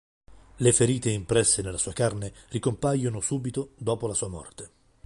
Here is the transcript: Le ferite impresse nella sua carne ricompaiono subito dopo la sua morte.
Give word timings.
Le 0.57 0.71
ferite 0.73 1.11
impresse 1.13 1.61
nella 1.61 1.77
sua 1.77 1.93
carne 1.93 2.33
ricompaiono 2.49 3.19
subito 3.19 3.73
dopo 3.77 4.07
la 4.07 4.15
sua 4.15 4.29
morte. 4.29 4.71